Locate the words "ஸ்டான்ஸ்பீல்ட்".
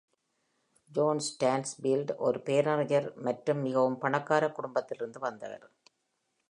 1.27-2.11